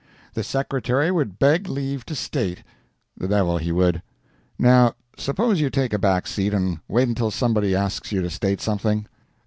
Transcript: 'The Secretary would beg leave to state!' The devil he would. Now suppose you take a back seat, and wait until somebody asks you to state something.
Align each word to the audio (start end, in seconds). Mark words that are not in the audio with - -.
'The 0.33 0.43
Secretary 0.43 1.11
would 1.11 1.37
beg 1.37 1.69
leave 1.69 2.03
to 2.03 2.15
state!' 2.15 2.63
The 3.15 3.27
devil 3.27 3.59
he 3.59 3.71
would. 3.71 4.01
Now 4.57 4.95
suppose 5.15 5.61
you 5.61 5.69
take 5.69 5.93
a 5.93 5.99
back 5.99 6.25
seat, 6.25 6.55
and 6.55 6.79
wait 6.87 7.07
until 7.07 7.29
somebody 7.29 7.75
asks 7.75 8.11
you 8.11 8.23
to 8.23 8.29
state 8.31 8.61
something. 8.61 9.05